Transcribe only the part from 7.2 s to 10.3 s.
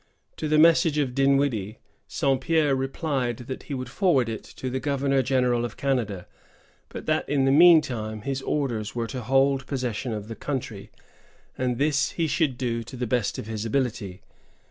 in the mean time, his orders were to hold possession of